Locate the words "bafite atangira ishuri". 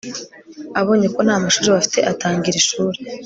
1.75-2.97